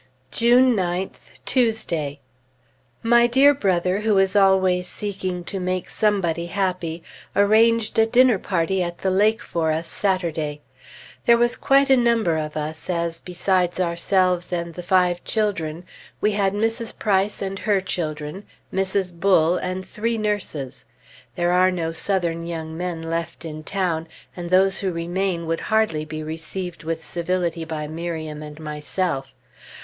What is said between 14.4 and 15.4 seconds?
and the five